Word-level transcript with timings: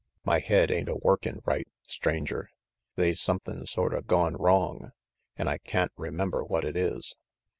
My 0.25 0.39
head 0.39 0.71
ain't 0.71 0.89
a 0.89 0.95
workin' 0.95 1.41
right, 1.45 1.67
Stranger. 1.83 2.49
They's 2.95 3.19
somethin' 3.19 3.67
sorta 3.67 4.01
gone 4.01 4.35
wrong, 4.35 4.93
an' 5.37 5.47
I 5.47 5.59
can't 5.59 5.91
remember 5.95 6.43
what 6.43 6.65
it 6.65 6.75
is." 6.75 7.15